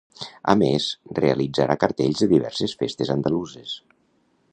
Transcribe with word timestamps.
A 0.51 0.53
més, 0.59 0.85
realitzarà 1.19 1.75
cartells 1.83 2.23
de 2.23 2.29
diverses 2.31 2.73
festes 2.81 3.13
andaluses. 3.17 3.77